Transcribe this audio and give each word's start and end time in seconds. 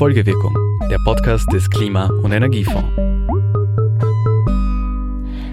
Folgewirkung, 0.00 0.56
der 0.90 0.96
Podcast 1.04 1.52
des 1.52 1.68
Klima- 1.68 2.06
und 2.22 2.32
Energiefonds. 2.32 2.88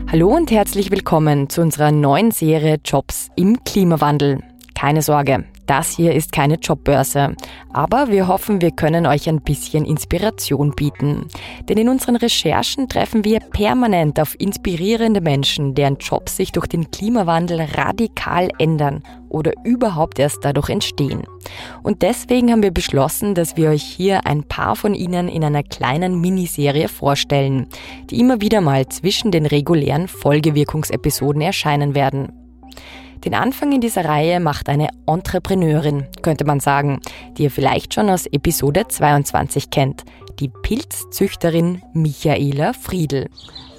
Hallo 0.09 0.29
und 0.29 0.51
herzlich 0.51 0.89
willkommen 0.89 1.49
zu 1.49 1.61
unserer 1.61 1.91
neuen 1.91 2.31
Serie 2.31 2.77
Jobs 2.83 3.29
im 3.35 3.63
Klimawandel. 3.65 4.39
Keine 4.73 5.01
Sorge, 5.01 5.43
das 5.67 5.95
hier 5.95 6.13
ist 6.13 6.31
keine 6.31 6.55
Jobbörse, 6.55 7.35
aber 7.71 8.09
wir 8.09 8.27
hoffen, 8.27 8.61
wir 8.61 8.71
können 8.71 9.05
euch 9.05 9.29
ein 9.29 9.41
bisschen 9.41 9.85
Inspiration 9.85 10.71
bieten. 10.71 11.27
Denn 11.69 11.77
in 11.77 11.89
unseren 11.89 12.15
Recherchen 12.15 12.89
treffen 12.89 13.23
wir 13.23 13.39
permanent 13.39 14.19
auf 14.19 14.35
inspirierende 14.39 15.21
Menschen, 15.21 15.75
deren 15.75 15.97
Jobs 15.97 16.37
sich 16.37 16.51
durch 16.51 16.67
den 16.67 16.89
Klimawandel 16.89 17.61
radikal 17.75 18.49
ändern 18.57 19.03
oder 19.29 19.51
überhaupt 19.63 20.19
erst 20.19 20.39
dadurch 20.43 20.69
entstehen. 20.69 21.23
Und 21.83 22.01
deswegen 22.01 22.51
haben 22.51 22.63
wir 22.63 22.71
beschlossen, 22.71 23.35
dass 23.35 23.57
wir 23.57 23.69
euch 23.69 23.83
hier 23.83 24.25
ein 24.25 24.43
paar 24.43 24.75
von 24.75 24.93
ihnen 24.93 25.27
in 25.27 25.43
einer 25.43 25.63
kleinen 25.63 26.19
Miniserie 26.19 26.87
vorstellen, 26.87 27.67
die 28.09 28.19
immer 28.19 28.41
wieder 28.41 28.61
mal 28.61 28.87
zwischen 28.87 29.31
den 29.31 29.45
regulären 29.45 30.07
Folgewirkungsepisoden 30.07 31.41
erscheinen 31.41 31.93
werden. 31.93 32.46
Den 33.25 33.33
Anfang 33.33 33.71
in 33.71 33.81
dieser 33.81 34.05
Reihe 34.05 34.39
macht 34.39 34.69
eine 34.69 34.89
Entrepreneurin, 35.07 36.05
könnte 36.21 36.45
man 36.45 36.59
sagen, 36.59 37.01
die 37.37 37.43
ihr 37.43 37.51
vielleicht 37.51 37.93
schon 37.93 38.09
aus 38.09 38.25
Episode 38.27 38.87
22 38.87 39.69
kennt, 39.71 40.03
die 40.39 40.49
Pilzzüchterin 40.49 41.81
Michaela 41.93 42.73
Friedl. 42.73 43.27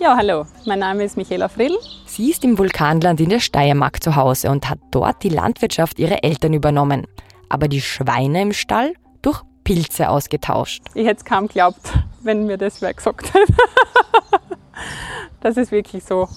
Ja, 0.01 0.17
hallo, 0.17 0.45
mein 0.67 0.81
Name 0.81 1.05
ist 1.05 1.17
Michaela 1.17 1.49
Friedl. 1.49 1.79
Sie 2.07 2.31
ist 2.31 2.45
im 2.45 2.59
Vulkanland 2.59 3.21
in 3.21 3.29
der 3.29 3.41
Steiermark 3.41 4.03
zu 4.03 4.17
Hause 4.17 4.51
und 4.51 4.69
hat 4.69 4.81
dort 4.91 5.23
die 5.23 5.29
Landwirtschaft 5.29 5.99
ihrer 5.99 6.25
Eltern 6.25 6.53
übernommen. 6.53 7.07
Aber 7.49 7.69
die 7.69 7.81
Schweine 7.81 8.43
im 8.43 8.53
Stall 8.53 8.95
durch 9.23 9.43
Pilze 9.63 10.09
ausgetauscht. 10.09 10.83
Ich 10.95 11.07
hätte 11.07 11.19
es 11.19 11.25
kaum 11.25 11.47
geglaubt, 11.47 11.93
wenn 12.23 12.47
mir 12.47 12.59
das 12.59 12.83
wer 12.83 12.93
gesagt 12.93 13.33
hätte. 13.35 13.53
das 15.41 15.57
ist 15.57 15.71
wirklich 15.71 16.05
so 16.05 16.29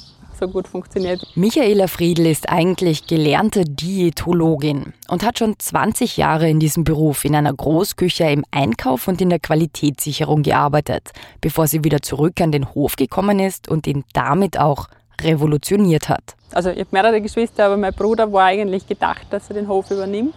so 0.42 0.48
gut 0.48 0.68
funktioniert. 0.68 1.26
Michaela 1.36 1.88
Friedl 1.88 2.26
ist 2.26 2.50
eigentlich 2.50 3.08
gelernte 3.08 3.64
Diätologin 3.64 4.94
und 5.08 5.24
hat 5.24 5.40
schon 5.40 5.58
20 5.58 6.18
Jahre 6.18 6.50
in 6.50 6.60
diesem 6.60 6.84
Beruf 6.84 7.24
in 7.26 7.36
einer 7.36 7.54
Großküche 7.54 8.26
im 8.26 8.44
Einkauf 8.52 9.08
und 9.08 9.22
in 9.22 9.30
der 9.30 9.40
Qualitätssicherung 9.40 10.42
gearbeitet, 10.42 11.12
bevor 11.42 11.68
sie 11.68 11.84
wieder 11.84 12.02
zurück 12.02 12.42
an 12.42 12.52
den 12.52 12.74
Hof 12.74 12.96
gekommen 12.96 13.40
ist 13.40 13.70
und 13.70 13.86
ihn 13.88 14.04
damit 14.14 14.60
auch 14.60 14.88
revolutioniert 15.22 16.10
hat. 16.10 16.36
Also 16.52 16.72
ich 16.72 16.80
habe 16.80 16.90
mehrere 16.92 17.22
Geschwister, 17.22 17.66
aber 17.66 17.78
mein 17.78 17.94
Bruder 17.94 18.34
war 18.34 18.46
eigentlich 18.46 18.88
gedacht, 18.88 19.28
dass 19.30 19.50
er 19.50 19.56
den 19.56 19.68
Hof 19.68 19.92
übernimmt. 19.92 20.34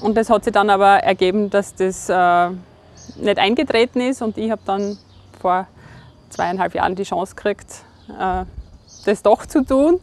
Und 0.00 0.16
das 0.16 0.28
hat 0.28 0.42
sich 0.42 0.52
dann 0.52 0.70
aber 0.70 0.98
ergeben, 0.98 1.50
dass 1.50 1.74
das 1.76 2.08
äh, 2.08 2.50
nicht 3.16 3.38
eingetreten 3.38 4.00
ist 4.00 4.22
und 4.22 4.36
ich 4.36 4.50
habe 4.50 4.62
dann 4.66 4.98
vor 5.40 5.68
zweieinhalb 6.30 6.74
Jahren 6.74 6.96
die 6.96 7.04
Chance 7.04 7.36
gekriegt, 7.36 7.84
äh, 8.18 8.44
das 9.04 9.22
doch 9.22 9.46
zu 9.46 9.64
tun 9.64 10.00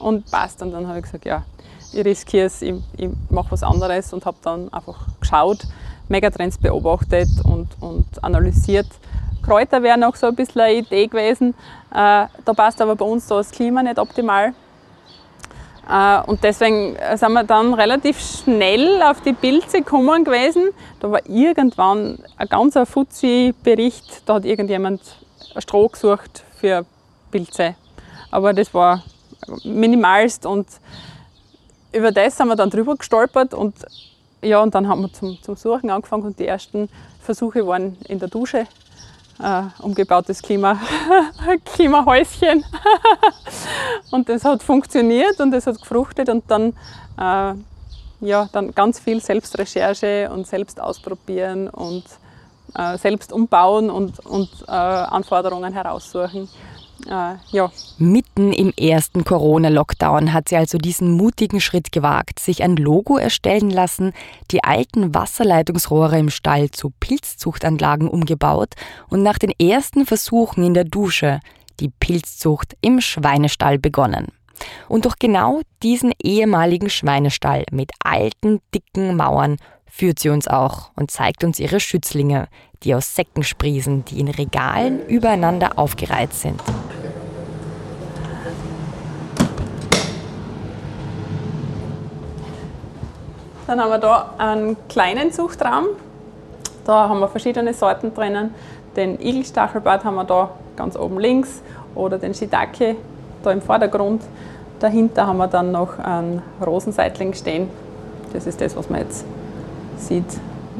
und 0.00 0.30
passt. 0.30 0.62
Und 0.62 0.72
dann 0.72 0.86
habe 0.86 0.98
ich 0.98 1.04
gesagt, 1.04 1.24
ja, 1.24 1.44
ich 1.92 2.04
riskiere 2.04 2.46
es, 2.46 2.62
ich, 2.62 2.74
ich 2.96 3.08
mache 3.30 3.50
was 3.52 3.62
anderes 3.62 4.12
und 4.12 4.24
habe 4.24 4.36
dann 4.42 4.72
einfach 4.72 4.96
geschaut, 5.20 5.66
Megatrends 6.08 6.58
beobachtet 6.58 7.28
und, 7.44 7.68
und 7.80 8.06
analysiert. 8.22 8.88
Kräuter 9.42 9.82
wären 9.82 10.04
auch 10.04 10.16
so 10.16 10.26
ein 10.26 10.34
bisschen 10.34 10.60
eine 10.60 10.74
Idee 10.74 11.06
gewesen. 11.06 11.54
Äh, 11.90 12.26
da 12.44 12.54
passt 12.54 12.80
aber 12.80 12.96
bei 12.96 13.04
uns 13.04 13.26
das 13.26 13.50
Klima 13.50 13.82
nicht 13.82 13.98
optimal. 13.98 14.52
Äh, 15.88 16.20
und 16.26 16.42
deswegen 16.44 16.96
sind 17.14 17.32
wir 17.32 17.44
dann 17.44 17.74
relativ 17.74 18.20
schnell 18.20 19.02
auf 19.02 19.20
die 19.22 19.32
Pilze 19.32 19.78
gekommen 19.78 20.24
gewesen. 20.24 20.70
Da 21.00 21.10
war 21.10 21.20
irgendwann 21.26 22.18
ein 22.36 22.48
ganz 22.48 22.78
Fuzzi-Bericht, 22.84 24.22
da 24.26 24.34
hat 24.34 24.44
irgendjemand 24.44 25.00
Stroh 25.58 25.88
gesucht 25.88 26.44
für 26.56 26.84
Pilze. 27.30 27.74
Aber 28.30 28.52
das 28.52 28.72
war 28.72 29.02
minimalst 29.64 30.46
und 30.46 30.66
über 31.92 32.12
das 32.12 32.36
sind 32.36 32.48
wir 32.48 32.56
dann 32.56 32.70
drüber 32.70 32.96
gestolpert 32.96 33.54
und 33.54 33.74
ja, 34.42 34.60
und 34.60 34.74
dann 34.74 34.88
haben 34.88 35.02
wir 35.02 35.12
zum, 35.12 35.42
zum 35.42 35.56
Suchen 35.56 35.90
angefangen 35.90 36.22
und 36.22 36.38
die 36.38 36.46
ersten 36.46 36.88
Versuche 37.20 37.66
waren 37.66 37.96
in 38.08 38.18
der 38.18 38.28
Dusche. 38.28 38.66
Äh, 39.42 39.62
umgebautes 39.80 40.42
Klima, 40.42 40.78
Klimahäuschen. 41.64 42.64
und 44.10 44.28
das 44.28 44.44
hat 44.44 44.62
funktioniert 44.62 45.40
und 45.40 45.50
das 45.50 45.66
hat 45.66 45.80
gefruchtet 45.80 46.28
und 46.28 46.44
dann, 46.50 46.74
äh, 47.18 47.54
ja, 48.26 48.48
dann 48.52 48.74
ganz 48.74 48.98
viel 48.98 49.20
Selbstrecherche 49.20 50.30
und 50.30 50.46
selbst 50.46 50.80
ausprobieren 50.80 51.68
und 51.68 52.04
äh, 52.74 52.98
selbst 52.98 53.32
umbauen 53.32 53.90
und, 53.90 54.20
und 54.26 54.50
äh, 54.68 54.70
Anforderungen 54.72 55.72
heraussuchen 55.72 56.48
äh, 57.06 57.36
ja. 57.50 57.70
Mitten 57.98 58.52
im 58.52 58.72
ersten 58.76 59.24
Corona-Lockdown 59.24 60.32
hat 60.32 60.48
sie 60.48 60.56
also 60.56 60.78
diesen 60.78 61.12
mutigen 61.12 61.60
Schritt 61.60 61.92
gewagt, 61.92 62.38
sich 62.38 62.62
ein 62.62 62.76
Logo 62.76 63.16
erstellen 63.16 63.70
lassen, 63.70 64.12
die 64.50 64.64
alten 64.64 65.14
Wasserleitungsrohre 65.14 66.18
im 66.18 66.30
Stall 66.30 66.70
zu 66.70 66.92
Pilzzuchtanlagen 67.00 68.08
umgebaut 68.08 68.74
und 69.08 69.22
nach 69.22 69.38
den 69.38 69.52
ersten 69.60 70.06
Versuchen 70.06 70.64
in 70.64 70.74
der 70.74 70.84
Dusche 70.84 71.40
die 71.80 71.88
Pilzzucht 71.88 72.76
im 72.80 73.00
Schweinestall 73.00 73.78
begonnen. 73.78 74.28
Und 74.88 75.06
durch 75.06 75.18
genau 75.18 75.60
diesen 75.82 76.12
ehemaligen 76.22 76.90
Schweinestall 76.90 77.64
mit 77.70 77.92
alten, 78.04 78.60
dicken 78.74 79.16
Mauern 79.16 79.56
führt 79.90 80.18
sie 80.18 80.30
uns 80.30 80.48
auch 80.48 80.90
und 80.96 81.10
zeigt 81.10 81.44
uns 81.44 81.58
ihre 81.58 81.80
Schützlinge, 81.80 82.48
die 82.82 82.94
aus 82.94 83.14
Säcken 83.14 83.42
sprießen, 83.42 84.04
die 84.06 84.20
in 84.20 84.28
Regalen 84.28 85.06
übereinander 85.06 85.78
aufgereiht 85.78 86.32
sind. 86.32 86.62
Dann 93.66 93.80
haben 93.80 93.90
wir 93.90 93.98
da 93.98 94.34
einen 94.38 94.76
kleinen 94.88 95.30
Zuchtraum. 95.32 95.86
Da 96.84 97.08
haben 97.08 97.20
wir 97.20 97.28
verschiedene 97.28 97.72
Sorten 97.72 98.12
drinnen. 98.14 98.52
Den 98.96 99.20
Igelstachelbart 99.20 100.04
haben 100.04 100.16
wir 100.16 100.24
da 100.24 100.50
ganz 100.74 100.96
oben 100.96 101.20
links 101.20 101.62
oder 101.94 102.18
den 102.18 102.34
Shiitake 102.34 102.96
da 103.44 103.52
im 103.52 103.62
Vordergrund. 103.62 104.22
Dahinter 104.80 105.26
haben 105.26 105.36
wir 105.36 105.46
dann 105.46 105.70
noch 105.70 105.98
einen 105.98 106.42
Rosenseitling 106.64 107.32
stehen. 107.34 107.68
Das 108.32 108.46
ist 108.46 108.60
das, 108.60 108.76
was 108.76 108.90
man 108.90 109.00
jetzt 109.00 109.24
sieht. 110.00 110.24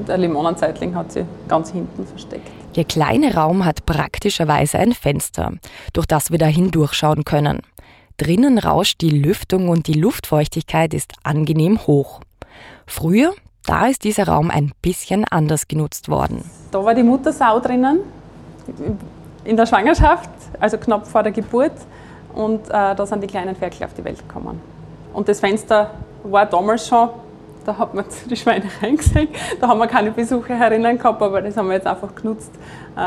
Der 0.07 0.19
Limonenseitling 0.19 0.95
hat 0.95 1.13
sie 1.13 1.25
ganz 1.49 1.71
hinten 1.71 2.07
versteckt. 2.07 2.49
Der 2.77 2.85
kleine 2.85 3.35
Raum 3.35 3.65
hat 3.65 3.85
praktischerweise 3.85 4.79
ein 4.79 4.93
Fenster, 4.93 5.53
durch 5.93 6.07
das 6.07 6.31
wir 6.31 6.39
da 6.39 6.47
hindurchschauen 6.47 7.25
können. 7.25 7.61
Drinnen 8.17 8.59
rauscht 8.59 9.01
die 9.01 9.11
Lüftung 9.11 9.69
und 9.69 9.87
die 9.87 9.95
Luftfeuchtigkeit 9.95 10.95
ist 10.95 11.13
angenehm 11.23 11.87
hoch. 11.87 12.21
Früher, 12.87 13.33
da 13.67 13.87
ist 13.87 14.05
dieser 14.05 14.29
Raum 14.29 14.51
ein 14.51 14.73
bisschen 14.83 15.25
anders 15.25 15.69
genutzt 15.69 16.09
worden. 16.09 16.45
Da 16.71 16.85
war 16.85 16.95
die 16.95 17.03
Muttersau 17.03 17.61
drinnen, 17.61 18.01
in 19.45 19.57
der 19.57 19.67
Schwangerschaft, 19.67 20.31
also 20.59 20.79
knapp 20.79 21.07
vor 21.07 21.23
der 21.23 21.33
Geburt. 21.33 21.73
Und 22.35 22.69
äh, 22.69 22.95
da 22.95 23.07
sind 23.07 23.23
die 23.23 23.27
kleinen 23.27 23.57
Ferkel 23.57 23.85
auf 23.85 23.95
die 23.95 24.05
Welt 24.05 24.19
gekommen. 24.19 24.61
Und 25.13 25.29
das 25.29 25.41
Fenster 25.41 25.91
war 26.23 26.47
damals 26.47 26.87
schon 26.87 27.09
da 27.65 27.76
hat 27.78 27.94
man 27.94 28.04
die 28.31 28.37
Schweine 28.37 28.65
reingesehen. 28.82 29.28
Da 29.60 29.69
haben 29.69 29.78
wir 29.78 29.87
keine 29.87 30.10
Besucher 30.10 30.59
herinnen 30.59 30.98
gehabt, 30.98 31.22
aber 31.22 31.43
das 31.43 31.56
haben 31.56 31.69
wir 31.69 31.75
jetzt 31.75 31.87
einfach 31.87 32.15
genutzt, 32.15 32.53
äh, 32.97 33.00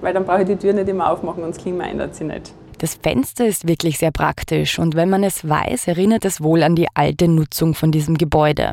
weil 0.00 0.14
dann 0.14 0.24
brauche 0.24 0.42
ich 0.42 0.48
die 0.48 0.56
Tür 0.56 0.72
nicht 0.72 0.88
immer 0.88 1.10
aufmachen 1.10 1.42
und 1.42 1.54
das 1.54 1.62
Klima 1.62 1.84
ändert 1.84 2.14
sich 2.14 2.26
nicht. 2.26 2.52
Das 2.78 2.94
Fenster 2.94 3.46
ist 3.46 3.68
wirklich 3.68 3.98
sehr 3.98 4.10
praktisch 4.10 4.78
und 4.78 4.94
wenn 4.94 5.10
man 5.10 5.22
es 5.22 5.46
weiß, 5.46 5.86
erinnert 5.86 6.24
es 6.24 6.42
wohl 6.42 6.62
an 6.62 6.74
die 6.74 6.86
alte 6.94 7.28
Nutzung 7.28 7.74
von 7.74 7.92
diesem 7.92 8.16
Gebäude. 8.16 8.72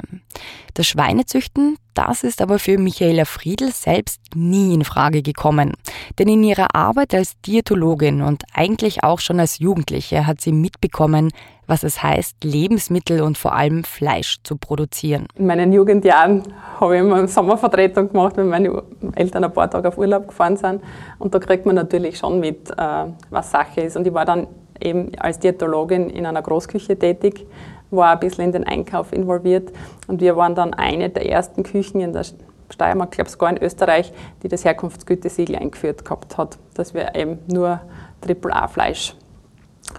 Das 0.73 0.87
Schweinezüchten, 0.87 1.77
das 1.93 2.23
ist 2.23 2.41
aber 2.41 2.59
für 2.59 2.77
Michaela 2.77 3.25
Friedl 3.25 3.71
selbst 3.71 4.21
nie 4.35 4.73
in 4.73 4.83
Frage 4.83 5.21
gekommen. 5.21 5.73
Denn 6.19 6.27
in 6.27 6.43
ihrer 6.43 6.75
Arbeit 6.75 7.13
als 7.13 7.33
Diätologin 7.41 8.21
und 8.21 8.43
eigentlich 8.53 9.03
auch 9.03 9.19
schon 9.19 9.39
als 9.39 9.59
Jugendliche 9.59 10.27
hat 10.27 10.41
sie 10.41 10.51
mitbekommen, 10.51 11.31
was 11.67 11.83
es 11.83 12.01
heißt, 12.01 12.43
Lebensmittel 12.43 13.21
und 13.21 13.37
vor 13.37 13.53
allem 13.53 13.83
Fleisch 13.83 14.37
zu 14.43 14.55
produzieren. 14.55 15.27
In 15.35 15.47
meinen 15.47 15.73
Jugendjahren 15.73 16.43
habe 16.79 16.95
ich 16.95 17.01
immer 17.01 17.17
eine 17.17 17.27
Sommervertretung 17.27 18.09
gemacht, 18.09 18.37
wenn 18.37 18.47
meine 18.47 18.83
Eltern 19.15 19.43
ein 19.43 19.53
paar 19.53 19.69
Tage 19.69 19.89
auf 19.89 19.97
Urlaub 19.97 20.27
gefahren 20.27 20.55
sind. 20.55 20.81
Und 21.19 21.35
da 21.35 21.39
kriegt 21.39 21.65
man 21.65 21.75
natürlich 21.75 22.17
schon 22.17 22.39
mit, 22.39 22.69
äh, 22.71 23.05
was 23.29 23.51
Sache 23.51 23.81
ist. 23.81 23.97
Und 23.97 24.07
ich 24.07 24.13
war 24.13 24.25
dann 24.25 24.47
eben 24.79 25.11
als 25.19 25.39
Diätologin 25.39 26.09
in 26.09 26.25
einer 26.25 26.41
Großküche 26.41 26.97
tätig, 26.97 27.45
war 27.91 28.11
ein 28.11 28.19
bisschen 28.19 28.45
in 28.45 28.51
den 28.51 28.63
Einkauf 28.65 29.13
involviert. 29.13 29.71
Und 30.07 30.21
wir 30.21 30.35
waren 30.35 30.55
dann 30.55 30.73
eine 30.73 31.09
der 31.09 31.29
ersten 31.29 31.63
Küchen 31.63 32.01
in 32.01 32.13
der 32.13 32.25
Steiermark, 32.69 33.11
glaube 33.11 33.29
sogar 33.29 33.49
in 33.49 33.61
Österreich, 33.61 34.11
die 34.43 34.47
das 34.47 34.65
Herkunftsgütesiegel 34.65 35.55
eingeführt 35.55 36.03
gehabt 36.03 36.37
hat, 36.37 36.57
dass 36.73 36.93
wir 36.93 37.15
eben 37.15 37.39
nur 37.47 37.79
AAA-Fleisch 38.21 39.15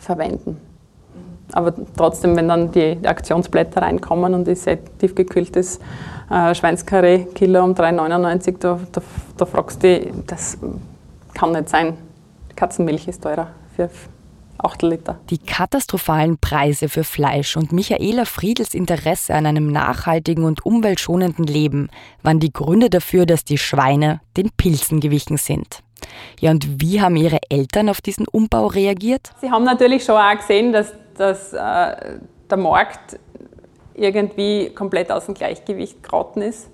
verwenden. 0.00 0.60
Aber 1.52 1.72
trotzdem, 1.96 2.36
wenn 2.36 2.48
dann 2.48 2.72
die 2.72 2.98
Aktionsblätter 3.04 3.80
reinkommen 3.80 4.34
und 4.34 4.46
ich 4.48 4.60
sehe 4.60 4.78
tiefgekühltes 4.98 5.80
äh, 6.30 6.54
Schweinskarree, 6.54 7.24
Kilo 7.34 7.64
um 7.64 7.72
3,99, 7.72 8.58
da, 8.58 8.78
da, 8.92 9.00
da 9.36 9.46
fragst 9.46 9.82
du 9.82 9.88
dich, 9.88 10.12
das 10.26 10.58
kann 11.32 11.52
nicht 11.52 11.70
sein. 11.70 11.96
Katzenmilch 12.54 13.08
ist 13.08 13.22
teurer 13.22 13.48
für 13.74 13.88
8 14.58 14.82
Liter. 14.82 15.20
Die 15.30 15.38
katastrophalen 15.38 16.38
Preise 16.38 16.88
für 16.88 17.04
Fleisch 17.04 17.56
und 17.56 17.72
Michaela 17.72 18.24
Friedels 18.24 18.74
Interesse 18.74 19.34
an 19.34 19.46
einem 19.46 19.70
nachhaltigen 19.70 20.44
und 20.44 20.64
umweltschonenden 20.64 21.44
Leben 21.44 21.88
waren 22.22 22.40
die 22.40 22.52
Gründe 22.52 22.90
dafür, 22.90 23.26
dass 23.26 23.44
die 23.44 23.58
Schweine 23.58 24.20
den 24.36 24.50
Pilzen 24.56 25.00
gewichen 25.00 25.36
sind. 25.36 25.82
Ja, 26.40 26.50
und 26.50 26.80
wie 26.80 27.00
haben 27.00 27.16
Ihre 27.16 27.38
Eltern 27.48 27.88
auf 27.88 28.00
diesen 28.00 28.26
Umbau 28.28 28.66
reagiert? 28.66 29.30
Sie 29.40 29.50
haben 29.50 29.64
natürlich 29.64 30.04
schon 30.04 30.16
auch 30.16 30.36
gesehen, 30.36 30.72
dass, 30.72 30.92
dass 31.16 31.52
äh, 31.52 32.18
der 32.50 32.56
Markt 32.56 33.18
irgendwie 33.94 34.70
komplett 34.70 35.10
aus 35.10 35.26
dem 35.26 35.34
Gleichgewicht 35.34 36.02
geraten 36.02 36.42
ist. 36.42 36.70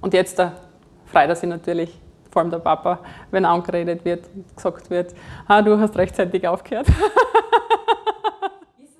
Und 0.00 0.14
jetzt 0.14 0.38
da 0.38 0.52
freut 1.06 1.28
er 1.28 1.36
sich 1.36 1.48
natürlich, 1.48 1.99
vor 2.30 2.42
allem 2.42 2.50
der 2.50 2.58
Papa, 2.58 2.98
wenn 3.30 3.44
angeredet 3.44 4.04
wird 4.04 4.24
und 4.34 4.54
gesagt 4.56 4.90
wird, 4.90 5.14
ah, 5.48 5.62
du 5.62 5.78
hast 5.78 5.96
rechtzeitig 5.96 6.46
aufgehört. 6.46 6.86
Ist 8.78 8.96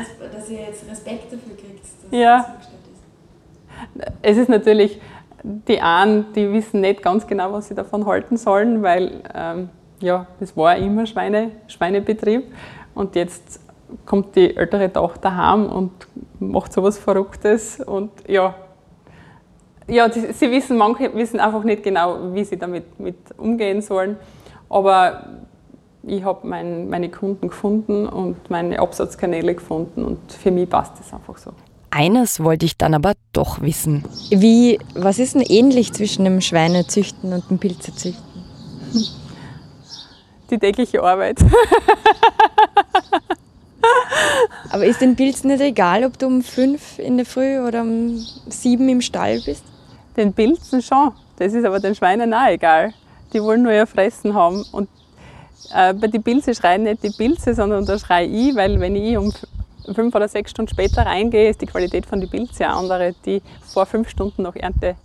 es 0.00 0.18
so, 0.18 0.24
dass 0.36 0.50
ihr 0.50 0.60
jetzt 0.60 0.88
Respekt 0.90 1.32
dafür 1.32 1.56
kriegt, 1.56 1.82
dass 1.84 1.90
Ja. 2.10 2.46
das 2.58 2.68
ist? 2.68 4.12
Es 4.22 4.36
ist 4.36 4.48
natürlich, 4.48 5.00
die 5.42 5.80
einen, 5.80 6.32
die 6.34 6.52
wissen 6.52 6.80
nicht 6.80 7.02
ganz 7.02 7.26
genau, 7.26 7.52
was 7.52 7.68
sie 7.68 7.74
davon 7.74 8.06
halten 8.06 8.36
sollen, 8.36 8.82
weil 8.82 9.22
ähm, 9.34 9.70
ja, 10.00 10.26
das 10.40 10.56
war 10.56 10.76
immer 10.76 11.06
Schweine, 11.06 11.50
Schweinebetrieb 11.68 12.44
und 12.94 13.14
jetzt 13.16 13.60
kommt 14.06 14.34
die 14.36 14.56
ältere 14.56 14.92
Tochter 14.92 15.36
heim 15.36 15.66
und 15.66 15.90
macht 16.38 16.72
sowas 16.72 16.98
Verrücktes 16.98 17.80
und 17.80 18.10
ja, 18.28 18.54
ja, 19.92 20.08
die, 20.08 20.32
sie 20.32 20.50
wissen, 20.50 20.76
manche 20.78 21.14
wissen 21.14 21.38
einfach 21.38 21.64
nicht 21.64 21.82
genau, 21.82 22.34
wie 22.34 22.44
sie 22.44 22.56
damit 22.56 22.98
mit 22.98 23.16
umgehen 23.36 23.82
sollen, 23.82 24.16
aber 24.68 25.26
ich 26.04 26.24
habe 26.24 26.46
mein, 26.46 26.88
meine 26.88 27.10
Kunden 27.10 27.48
gefunden 27.48 28.08
und 28.08 28.50
meine 28.50 28.78
Absatzkanäle 28.80 29.54
gefunden 29.54 30.04
und 30.04 30.32
für 30.32 30.50
mich 30.50 30.68
passt 30.68 30.98
das 30.98 31.12
einfach 31.12 31.36
so. 31.36 31.52
Eines 31.90 32.42
wollte 32.42 32.64
ich 32.64 32.78
dann 32.78 32.94
aber 32.94 33.12
doch 33.32 33.60
wissen. 33.60 34.02
Wie, 34.30 34.78
was 34.94 35.18
ist 35.18 35.34
denn 35.34 35.42
ähnlich 35.42 35.92
zwischen 35.92 36.24
dem 36.24 36.40
Schweinezüchten 36.40 37.34
und 37.34 37.50
dem 37.50 37.58
Pilzezüchten? 37.58 38.24
Die 40.50 40.58
tägliche 40.58 41.02
Arbeit. 41.02 41.38
Aber 44.70 44.86
ist 44.86 45.02
den 45.02 45.16
Pilzen 45.16 45.50
nicht 45.50 45.60
egal, 45.60 46.04
ob 46.04 46.18
du 46.18 46.26
um 46.26 46.42
fünf 46.42 46.98
in 46.98 47.18
der 47.18 47.26
Früh 47.26 47.58
oder 47.58 47.82
um 47.82 48.16
sieben 48.48 48.88
im 48.88 49.02
Stall 49.02 49.40
bist? 49.44 49.64
Den 50.16 50.32
Pilzen 50.32 50.82
schon. 50.82 51.12
Das 51.36 51.52
ist 51.52 51.64
aber 51.64 51.80
den 51.80 51.94
Schweinen 51.94 52.32
auch 52.34 52.48
egal. 52.48 52.92
Die 53.32 53.42
wollen 53.42 53.62
nur 53.62 53.72
ihr 53.72 53.86
Fressen 53.86 54.34
haben. 54.34 54.64
Und 54.72 54.88
äh, 55.74 55.94
bei 55.94 56.06
den 56.06 56.22
Pilze 56.22 56.54
schreien 56.54 56.82
nicht 56.82 57.02
die 57.02 57.10
Pilze, 57.10 57.54
sondern 57.54 57.86
da 57.86 57.98
schreie 57.98 58.26
ich, 58.26 58.54
weil 58.54 58.78
wenn 58.80 58.94
ich 58.96 59.16
um 59.16 59.32
fünf 59.94 60.14
oder 60.14 60.28
sechs 60.28 60.50
Stunden 60.50 60.70
später 60.70 61.06
reingehe, 61.06 61.50
ist 61.50 61.60
die 61.60 61.66
Qualität 61.66 62.06
von 62.06 62.20
den 62.20 62.30
Pilze 62.30 62.64
eine 62.64 62.74
andere, 62.74 63.14
die 63.24 63.42
vor 63.64 63.86
fünf 63.86 64.08
Stunden 64.08 64.42
nach 64.42 64.54
Ernte 64.54 64.96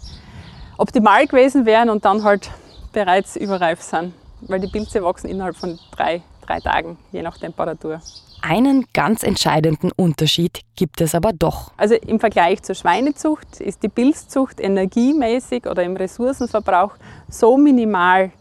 optimal 0.77 1.25
gewesen 1.25 1.65
wären 1.65 1.89
und 1.89 2.06
dann 2.06 2.24
halt 2.24 2.51
bereits 2.94 3.36
überreif 3.36 3.81
sind. 3.81 4.13
Weil 4.42 4.59
die 4.59 4.68
Pilze 4.68 5.04
wachsen 5.04 5.30
innerhalb 5.30 5.56
von 5.56 5.80
drei, 5.92 6.21
drei 6.45 6.59
Tagen, 6.59 6.98
je 7.12 7.21
nach 7.21 7.38
Temperatur. 7.38 8.01
Einen 8.42 8.86
ganz 8.94 9.24
entscheidenden 9.24 9.92
Unterschied 9.95 10.62
gibt 10.75 11.01
es 11.01 11.16
aber 11.16 11.34
doch. 11.34 11.72
Also 11.78 11.95
im 11.95 12.19
Vergleich 12.19 12.62
zur 12.63 12.75
Schweinezucht 12.75 13.60
ist 13.60 13.84
die 13.84 13.89
Pilzzucht 13.89 14.60
energiemäßig 14.60 15.66
oder 15.66 15.84
im 15.84 15.98
Ressourcenverbrauch 15.98 16.94
so 17.30 17.57
minimal, 17.57 18.31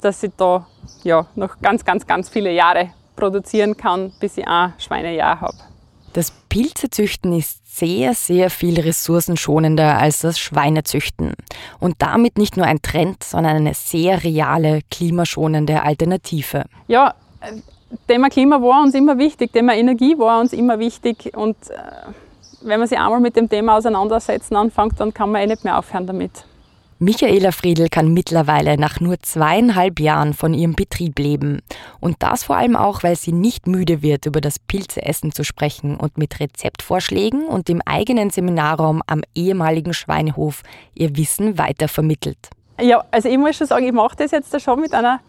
dass 0.00 0.22
ich 0.22 0.32
da 0.36 0.66
ja, 1.04 1.26
noch 1.34 1.60
ganz, 1.60 1.84
ganz, 1.84 2.06
ganz 2.06 2.28
viele 2.28 2.52
Jahre 2.52 2.90
produzieren 3.16 3.76
kann, 3.76 4.12
bis 4.20 4.36
ich 4.36 4.46
ein 4.46 4.74
Schweinejahr 4.78 5.40
habe. 5.40 5.56
Das 6.12 6.32
Pilzezüchten 6.48 7.32
ist 7.32 7.78
sehr, 7.78 8.14
sehr 8.14 8.50
viel 8.50 8.80
ressourcenschonender 8.80 9.98
als 9.98 10.20
das 10.20 10.38
Schweinezüchten. 10.38 11.34
Und 11.78 11.96
damit 11.98 12.38
nicht 12.38 12.56
nur 12.56 12.66
ein 12.66 12.82
Trend, 12.82 13.22
sondern 13.22 13.56
eine 13.56 13.74
sehr 13.74 14.24
reale, 14.24 14.80
klimaschonende 14.90 15.82
Alternative. 15.82 16.64
Ja, 16.88 17.14
Thema 18.06 18.28
Klima 18.28 18.60
war 18.60 18.82
uns 18.82 18.94
immer 18.94 19.18
wichtig, 19.18 19.52
Thema 19.52 19.74
Energie 19.74 20.18
war 20.18 20.40
uns 20.40 20.52
immer 20.52 20.78
wichtig 20.78 21.32
und 21.34 21.56
äh, 21.70 21.74
wenn 22.60 22.80
man 22.80 22.88
sich 22.88 22.98
einmal 22.98 23.20
mit 23.20 23.36
dem 23.36 23.48
Thema 23.48 23.76
auseinandersetzen 23.76 24.56
anfängt, 24.56 24.98
dann 24.98 25.14
kann 25.14 25.30
man 25.30 25.42
eh 25.42 25.46
nicht 25.46 25.64
mehr 25.64 25.78
aufhören 25.78 26.06
damit. 26.06 26.44
Michaela 27.00 27.52
Friedl 27.52 27.88
kann 27.88 28.12
mittlerweile 28.12 28.76
nach 28.76 28.98
nur 28.98 29.20
zweieinhalb 29.20 30.00
Jahren 30.00 30.34
von 30.34 30.52
ihrem 30.52 30.74
Betrieb 30.74 31.20
leben. 31.20 31.62
Und 32.00 32.16
das 32.18 32.42
vor 32.42 32.56
allem 32.56 32.74
auch, 32.74 33.04
weil 33.04 33.14
sie 33.14 33.30
nicht 33.30 33.68
müde 33.68 34.02
wird, 34.02 34.26
über 34.26 34.40
das 34.40 34.58
Pilzeessen 34.58 35.30
zu 35.30 35.44
sprechen 35.44 35.96
und 35.96 36.18
mit 36.18 36.40
Rezeptvorschlägen 36.40 37.46
und 37.46 37.70
im 37.70 37.80
eigenen 37.86 38.30
Seminarraum 38.30 39.00
am 39.06 39.22
ehemaligen 39.36 39.94
Schweinehof 39.94 40.64
ihr 40.92 41.16
Wissen 41.16 41.56
weitervermittelt. 41.56 42.50
Ja, 42.80 43.04
also 43.12 43.28
ich 43.28 43.38
muss 43.38 43.56
schon 43.56 43.68
sagen, 43.68 43.86
ich 43.86 43.92
mache 43.92 44.16
das 44.16 44.32
jetzt 44.32 44.52
da 44.52 44.58
schon 44.58 44.80
mit 44.80 44.92
einer, 44.92 45.20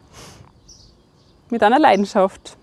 mit 1.51 1.63
einer 1.63 1.79
Leidenschaft. 1.79 2.57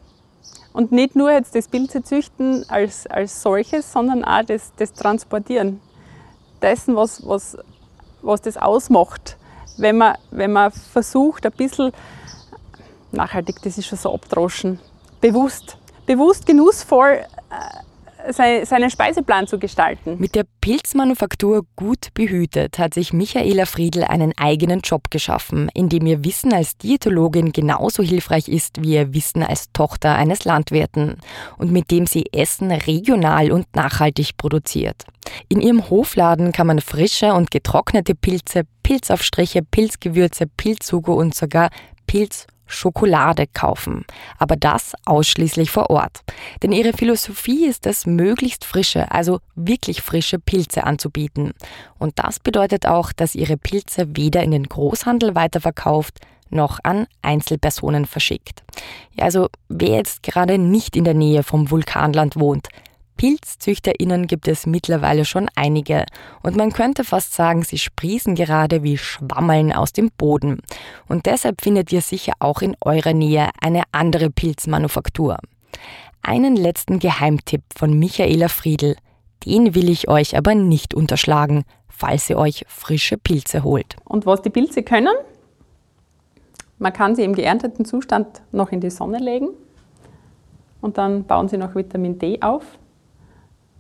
Und 0.73 0.93
nicht 0.93 1.17
nur 1.17 1.33
jetzt 1.33 1.55
das 1.55 1.69
Pilzezüchten 1.69 2.69
als, 2.69 3.07
als 3.07 3.41
solches, 3.41 3.91
sondern 3.91 4.25
auch 4.25 4.43
das, 4.43 4.73
das 4.77 4.93
Transportieren 4.93 5.81
dessen, 6.61 6.97
was, 6.97 7.27
was, 7.27 7.57
was 8.23 8.43
das 8.43 8.57
ausmacht. 8.57 9.37
Wenn 9.79 9.99
man, 9.99 10.17
wenn 10.31 10.53
man 10.53 10.71
versucht, 10.71 11.47
ein 11.47 11.53
bisschen 11.53 11.93
nachhaltig, 13.13 13.63
das 13.63 13.79
ist 13.79 13.87
schon 13.87 13.99
so 13.99 14.13
abdroschen, 14.13 14.79
bewusst, 15.21 15.79
bewusst 16.05 16.47
genussvoll 16.47 17.25
äh, 17.51 17.86
seinen 18.33 18.91
Speiseplan 18.91 19.47
zu 19.47 19.59
gestalten. 19.59 20.17
Mit 20.19 20.35
der 20.35 20.45
Pilzmanufaktur 20.61 21.65
gut 21.77 22.09
behütet 22.15 22.79
hat 22.79 22.95
sich 22.95 23.13
Michaela 23.13 23.67
Friedl 23.67 24.05
einen 24.05 24.33
eigenen 24.37 24.81
Job 24.81 25.11
geschaffen, 25.11 25.69
in 25.75 25.89
dem 25.89 26.07
ihr 26.07 26.25
Wissen 26.25 26.53
als 26.53 26.77
Diätologin 26.77 27.53
genauso 27.53 28.03
hilfreich 28.03 28.49
ist 28.49 28.83
wie 28.83 28.95
ihr 28.95 29.15
Wissen 29.15 29.43
als 29.43 29.73
Tochter 29.73 30.15
eines 30.15 30.45
Landwirten 30.45 31.19
und 31.59 31.73
mit 31.73 31.91
dem 31.91 32.07
sie 32.07 32.27
Essen 32.33 32.71
regional 32.71 33.53
und 33.53 33.75
nachhaltig 33.75 34.37
produziert. 34.37 35.05
In 35.49 35.61
ihrem 35.61 35.89
Hofladen 35.91 36.53
kann 36.53 36.67
man 36.67 36.81
frische 36.81 37.33
und 37.35 37.51
getrocknete 37.51 38.15
Pilze, 38.15 38.63
Pilzaufstriche, 38.83 39.63
Pilzgewürze, 39.63 40.47
Pilzsugo 40.47 41.15
und 41.15 41.35
sogar 41.35 41.71
Pilz 42.07 42.47
Schokolade 42.67 43.47
kaufen. 43.47 44.05
Aber 44.39 44.57
das 44.57 44.95
ausschließlich 45.05 45.71
vor 45.71 45.91
Ort. 45.91 46.21
Denn 46.63 46.73
ihre 46.73 46.93
Philosophie 46.93 47.67
ist 47.67 47.87
es, 47.87 48.07
möglichst 48.07 48.65
frische, 48.65 49.11
also 49.11 49.41
wirklich 49.55 50.03
frische 50.03 50.39
Pilze 50.39 50.85
anzubieten. 50.85 51.53
Und 51.99 52.19
das 52.19 52.41
bedeutet 52.41 52.87
auch, 52.87 53.13
dass 53.13 53.35
ihre 53.35 53.57
Pilze 53.57 54.17
weder 54.17 54.43
in 54.43 54.51
den 54.51 54.65
Großhandel 54.65 55.35
weiterverkauft, 55.35 56.21
noch 56.49 56.79
an 56.83 57.07
Einzelpersonen 57.23 58.07
verschickt. 58.07 58.63
Ja, 59.15 59.25
also 59.25 59.49
wer 59.69 59.97
jetzt 59.97 60.23
gerade 60.23 60.59
nicht 60.59 60.97
in 60.97 61.05
der 61.05 61.15
Nähe 61.15 61.43
vom 61.43 61.71
Vulkanland 61.71 62.37
wohnt, 62.37 62.69
PilzzüchterInnen 63.17 64.27
gibt 64.27 64.49
es 64.49 64.67
mittlerweile 64.67 65.25
schon 65.25 65.49
einige 65.55 66.05
und 66.43 66.57
man 66.57 66.73
könnte 66.73 67.05
fast 67.05 67.35
sagen, 67.35 67.63
sie 67.63 67.79
sprießen 67.79 68.35
gerade 68.35 68.83
wie 68.83 68.99
Schwammeln 68.99 69.73
aus 69.73 69.93
dem 69.93 70.11
Boden. 70.17 70.61
Und 71.09 71.27
deshalb 71.27 71.63
findet 71.63 71.93
ihr 71.93 72.03
sicher 72.03 72.35
auch 72.39 72.63
in 72.63 72.77
eurer 72.81 73.13
Nähe 73.13 73.51
eine 73.61 73.83
andere 73.93 74.31
Pilzmanufaktur. 74.31 75.39
Einen 76.23 76.57
letzten 76.57 76.99
Geheimtipp 76.99 77.63
von 77.77 77.99
Michaela 77.99 78.49
Friedl, 78.49 78.97
den 79.45 79.75
will 79.75 79.89
ich 79.89 80.09
euch 80.09 80.37
aber 80.37 80.55
nicht 80.55 80.95
unterschlagen, 80.95 81.65
falls 81.89 82.29
ihr 82.29 82.39
euch 82.39 82.65
frische 82.69 83.17
Pilze 83.17 83.65
holt. 83.65 83.97
Und 84.05 84.27
was 84.27 84.43
die 84.43 84.51
Pilze 84.51 84.83
können, 84.83 85.15
man 86.79 86.93
kann 86.93 87.15
sie 87.15 87.25
im 87.25 87.35
geernteten 87.35 87.85
Zustand 87.85 88.43
noch 88.53 88.71
in 88.71 88.81
die 88.81 88.91
Sonne 88.91 89.19
legen 89.19 89.49
und 90.81 90.99
dann 90.99 91.25
bauen 91.25 91.49
sie 91.49 91.57
noch 91.57 91.75
Vitamin 91.75 92.19
D 92.19 92.43
auf. 92.43 92.65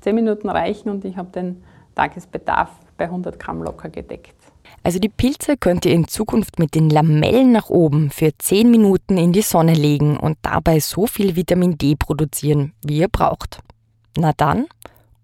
Zehn 0.06 0.14
Minuten 0.14 0.48
reichen 0.48 0.88
und 0.88 1.04
ich 1.04 1.16
habe 1.16 1.30
den 1.32 1.64
Tagesbedarf 1.96 2.70
bei 2.96 3.06
100 3.06 3.40
Gramm 3.40 3.60
locker 3.60 3.88
gedeckt. 3.88 4.36
Also 4.84 5.00
die 5.00 5.08
Pilze 5.08 5.56
könnt 5.56 5.84
ihr 5.84 5.90
in 5.90 6.06
Zukunft 6.06 6.60
mit 6.60 6.76
den 6.76 6.90
Lamellen 6.90 7.50
nach 7.50 7.70
oben 7.70 8.10
für 8.10 8.30
10 8.38 8.70
Minuten 8.70 9.18
in 9.18 9.32
die 9.32 9.42
Sonne 9.42 9.74
legen 9.74 10.16
und 10.16 10.38
dabei 10.42 10.78
so 10.78 11.08
viel 11.08 11.34
Vitamin 11.34 11.76
D 11.76 11.96
produzieren, 11.96 12.72
wie 12.86 12.98
ihr 12.98 13.08
braucht. 13.08 13.58
Na 14.16 14.30
dann, 14.32 14.66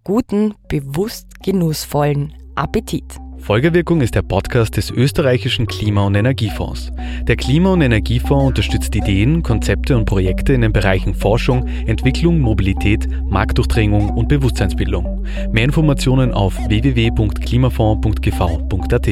guten, 0.02 0.56
bewusst 0.66 1.28
genussvollen 1.44 2.32
Appetit. 2.56 3.21
Folgewirkung 3.42 4.00
ist 4.02 4.14
der 4.14 4.22
Podcast 4.22 4.76
des 4.76 4.92
österreichischen 4.92 5.66
Klima- 5.66 6.06
und 6.06 6.14
Energiefonds. 6.14 6.92
Der 7.22 7.34
Klima- 7.34 7.72
und 7.72 7.80
Energiefonds 7.80 8.46
unterstützt 8.46 8.94
Ideen, 8.94 9.42
Konzepte 9.42 9.96
und 9.96 10.04
Projekte 10.04 10.52
in 10.52 10.60
den 10.60 10.72
Bereichen 10.72 11.12
Forschung, 11.12 11.66
Entwicklung, 11.86 12.38
Mobilität, 12.38 13.08
Marktdurchdringung 13.24 14.10
und 14.10 14.28
Bewusstseinsbildung. 14.28 15.26
Mehr 15.50 15.64
Informationen 15.64 16.32
auf 16.32 16.56
www.klimafonds.gv.at. 16.68 19.08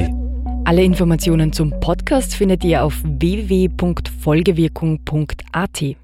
Alle 0.64 0.84
Informationen 0.84 1.52
zum 1.52 1.80
Podcast 1.80 2.36
findet 2.36 2.62
ihr 2.62 2.84
auf 2.84 3.02
www.folgewirkung.at. 3.02 5.96